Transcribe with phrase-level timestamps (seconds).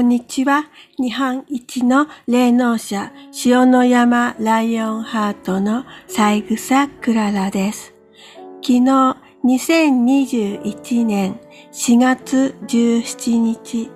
[0.00, 0.64] こんにちは。
[0.98, 3.12] 日本一の霊能者、
[3.44, 7.92] 塩の山ライオンハートの三草クララです。
[8.62, 11.38] 昨日、2021年
[11.70, 13.90] 4月17日、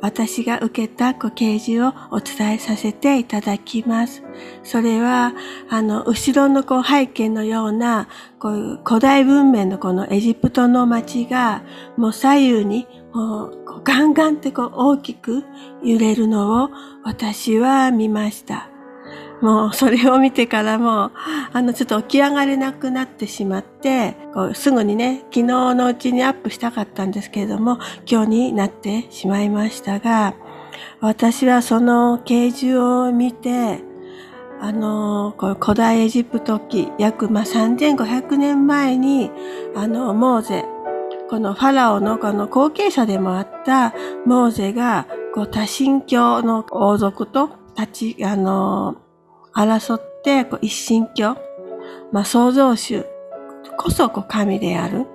[0.00, 4.24] 私が受けたご啓示をお伝えさせていただきます。
[4.64, 5.32] それは、
[5.70, 8.08] あの、後ろのこう背景のような、
[8.40, 11.62] こう古代文明のこのエジプトの街が、
[11.96, 15.44] もう左右にこうガンガンってこう大きく
[15.82, 16.70] 揺れるのを
[17.02, 18.68] 私は見ました。
[19.40, 21.10] もうそれを見てからも
[21.52, 27.78] あのちょっと起き上がれなくなってしまってこうすぐにね昨日のうちにアップしたかったんですけれども
[28.10, 30.34] 今日になってしまいましたが
[31.00, 33.80] 私はその啓示を見て
[34.58, 39.30] あのこ古代エジプト期約まあ3500年前に
[39.74, 40.64] あのモーゼ
[41.28, 43.92] このファラオのこの後継者でもあった
[44.24, 48.96] モーゼがこう多神教の王族と立ち、あの、
[49.54, 51.36] 争ってこう一神教、
[52.12, 53.04] まあ創造主
[53.76, 55.06] こそこう神である。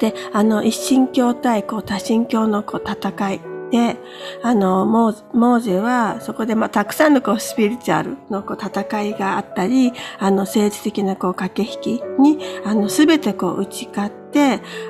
[0.00, 3.40] で、あの一神教対こう多神教のこう戦い
[3.72, 3.96] で、
[4.42, 14.21] あの、モーゼは、そこで、まあ、たくさんのこう、スピリチュアルのこう、戦いがあったり、あの、政治的なこう、駆け引きに、あの、すべてこう、打ち勝って、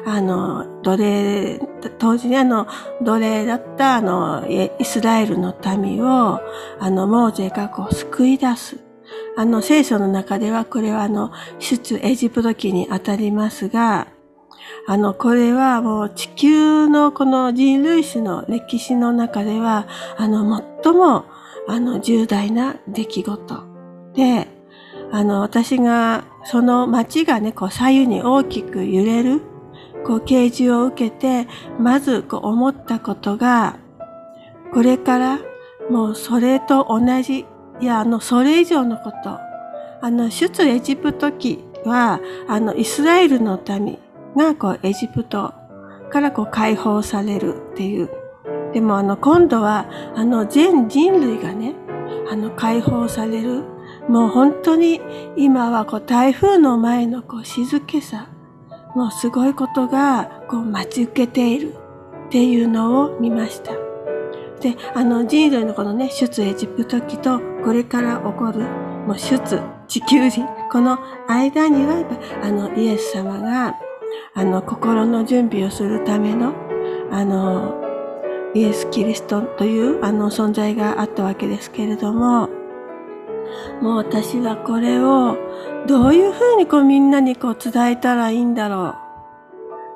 [0.06, 1.60] あの、奴隷、
[1.98, 2.66] 当時にあの、
[3.02, 6.40] 奴隷だったあの、イスラエルの民を、
[6.80, 8.78] あの、モーゼがこう、救い出す。
[9.36, 14.08] あの、聖書の中では、これはあの、出エジプト記にあたりますが、
[14.86, 21.24] あの、これはもう地球のこの人類史の歴史の中では、あの、最も、
[21.68, 23.64] あの、重大な出来事
[24.14, 24.48] で、
[25.12, 29.40] あの、私が、その街がね、こう左右に大きく揺れる、
[30.04, 31.48] こう、啓示を受けて、
[31.78, 33.78] まず、こう、思ったことが、
[34.72, 35.38] これから、
[35.90, 37.46] もう、それと同じ、
[37.80, 39.38] いや、あの、それ以上のこと、
[40.00, 43.98] あの、出エジプト記は、あの、イスラエルの民、
[44.36, 45.52] がこうエジプト
[46.10, 48.10] からこう解放されるっていう。
[48.72, 51.74] でもあの今度はあの全人類がね、
[52.30, 53.64] あの解放される。
[54.08, 55.00] もう本当に
[55.36, 58.28] 今はこう台風の前のこう静けさ。
[58.94, 61.74] もうすごいことがこう待ち受けている
[62.26, 63.72] っていうのを見ました。
[64.60, 68.60] で、あの人類のこのね、出エジプト期とこれから起こる
[69.06, 69.40] もう出
[69.88, 72.04] 地球人、この間には
[72.42, 73.74] あのイエス様が
[74.34, 76.54] あの、心の準備をするための、
[77.10, 77.74] あの、
[78.54, 82.48] イエス・キリストというあの存在があったわけですけれども、
[83.82, 85.36] もう私はこれを
[85.88, 88.94] どういうふうにこうみんなにこう伝えたらいいんだろう。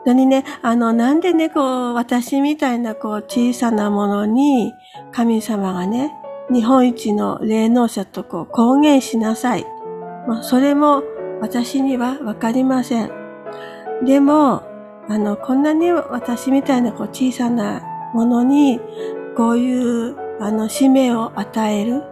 [0.04, 4.72] 何ね、あの、なんでね、こう、私みたいなこう小さなものに
[5.12, 6.12] 神様がね、
[6.50, 9.64] 日本一の霊能者とこう公言しなさい。
[10.26, 11.02] まあ、それも
[11.40, 13.10] 私にはわかりません。
[14.04, 14.62] でも、
[15.08, 17.82] あの、こんなに私みたいなこう小さな
[18.12, 18.80] ものに、
[19.36, 22.02] こういう、あの、使命を与える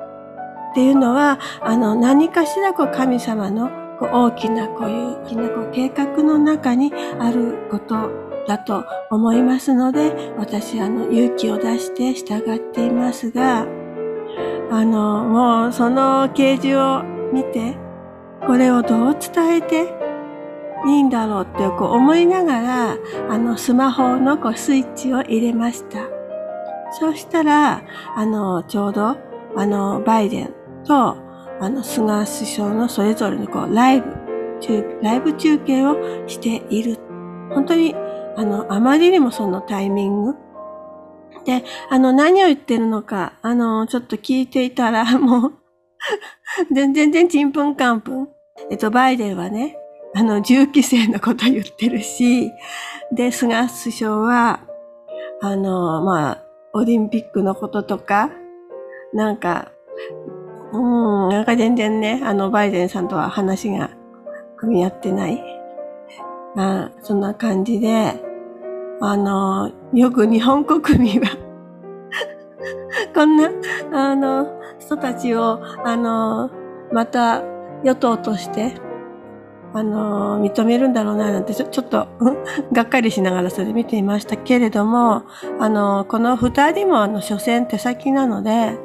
[0.74, 3.70] っていうのは、あの、何かしらこう神様の
[4.00, 8.10] こう大きなこういう大きなこう計画の中にあること
[8.48, 13.68] だと思いますので、私、あの、勇気を出して従っていますが、
[14.72, 17.76] あの、もうその啓示を見て、
[18.44, 19.94] これをどう伝えて
[20.88, 22.96] いいんだろうってこう思いながら、
[23.30, 26.00] あの、スマホのこうスイッチを入れました。
[26.98, 27.84] そうしたら、
[28.16, 29.16] あの、ちょうど、
[29.56, 31.16] あの、バイデンと、
[31.60, 34.06] あの、菅首相のそれぞれのこう、ライブ、
[35.02, 35.96] ライブ中継を
[36.26, 36.98] している。
[37.50, 37.94] 本当に、
[38.36, 40.34] あの、あまりにもそのタイミング。
[41.44, 45.52] で、あの、何を言ってるのか、あの、ちょっと聞いていたら、 もう
[46.72, 48.28] 全然全然ちんぷんかんぷん。
[48.70, 49.76] えっと、バイデンはね、
[50.14, 52.50] あの、銃規制のこと言ってるし、
[53.12, 54.60] で、菅首相は、
[55.42, 58.30] あの、まあ、オリンピックのこととか、
[59.12, 59.70] なんか、
[60.78, 63.90] うん、なんか全然ね、あの、バイデンさんとは話が
[64.56, 65.42] 組み合ってない。
[66.54, 68.20] まあ、そんな感じで、
[69.00, 71.26] あの、よく日本国民は
[73.14, 73.50] こんな、
[73.92, 74.46] あの、
[74.78, 76.50] 人たちを、あの、
[76.92, 77.42] また
[77.82, 78.74] 与党として
[79.74, 82.06] あの、認めるんだろうな、なんてちょちょっと、
[82.72, 85.24] がっかりしながらそれ見ていましたけれども、
[85.58, 88.78] あの、この二人もあの、所詮手先なので、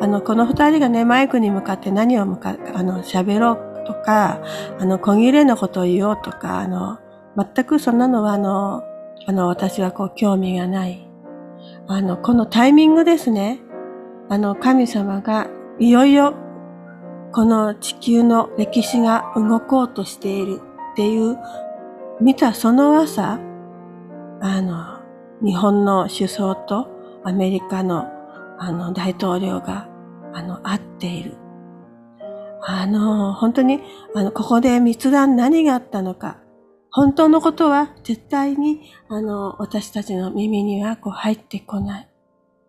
[0.00, 4.40] あの、この二人がね、マイクに向かって何を向か、あの、喋ろうとか、
[4.78, 6.98] あの、小切れのことを言おうとか、あの、
[7.36, 8.82] 全くそんなのはあの、
[9.26, 11.08] あの、私はこう、興味がない。
[11.88, 13.60] あの、このタイミングですね。
[14.28, 15.48] あの、神様が
[15.78, 16.34] いよいよ
[17.32, 20.60] この地球の歴史が動こうとしている
[20.92, 21.38] っていう、
[22.20, 23.38] 見たその朝、
[24.40, 25.00] あの、
[25.42, 26.88] 日本の首相と
[27.24, 28.08] アメリカの
[28.62, 29.88] あの大統領が
[30.34, 31.36] あの会っている。
[32.62, 33.80] あの、本当に、
[34.14, 36.38] あの、ここで密談何があったのか、
[36.92, 42.08] 本当のことは絶対に、あの、私たちの耳にはこう入ってこない。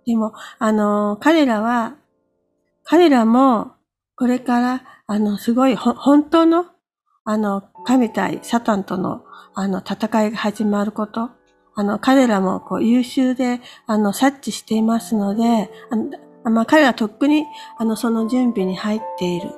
[0.06, 1.98] でも、あの、彼らは、
[2.84, 3.74] 彼らも、
[4.16, 6.68] これから、あの、すごい、本当の、
[7.26, 9.24] あの、神対サタンとの、
[9.56, 11.32] あの、戦いが始まること、
[11.76, 15.70] あの、彼らも、こう、優秀で、あの、察知していますので、
[16.44, 17.46] あまあ、彼らとっくに、
[17.78, 19.50] あの、その準備に入っている。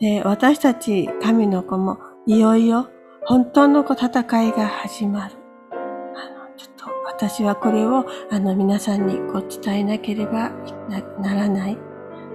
[0.00, 2.88] で、私たち、神の子も、いよいよ、
[3.26, 4.08] 本当の戦
[4.44, 5.34] いが始まる。
[5.70, 10.50] あの、ちょっと、私はこれを、あの、皆さんにこう伝えなければ
[11.20, 11.78] ならない。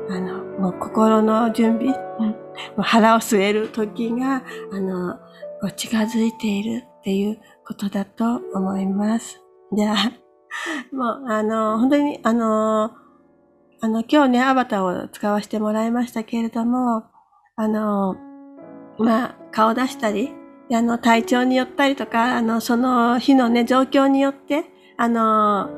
[0.09, 2.35] あの、もう心の準備、うん、も
[2.79, 5.15] う腹を据える時が、あの、
[5.61, 9.41] こう近づいているっていうことだと思います。
[9.75, 9.95] じゃあ、
[10.95, 12.91] もう、あの、本当に、あの、
[13.81, 17.03] あの、今日ね、アバターを使わせてもらいましたけれども、
[17.55, 18.15] あの、
[18.97, 20.33] まあ、顔出したり、
[20.71, 24.65] あの、体調によったりとか、あの、その日のね、状況によって、
[24.97, 25.69] あの、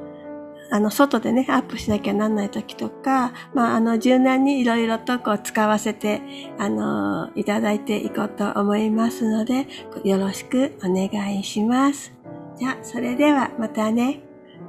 [0.72, 6.22] あの、外でね、アップしなきゃなんない時とか、まあ、あの、柔軟にいろいろとこう使わせて、
[6.58, 9.68] あの、いただいていこうと思いますので、
[10.04, 12.14] よろしくお願いします。
[12.58, 14.22] じゃあ、それではまたね。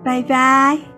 [0.04, 0.95] バイバイ。